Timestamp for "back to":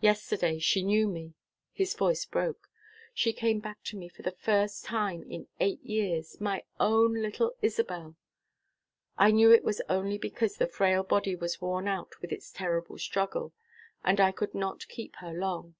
3.60-3.96